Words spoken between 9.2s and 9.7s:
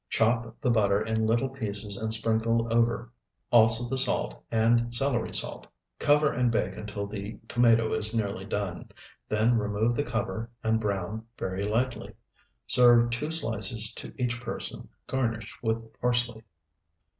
Then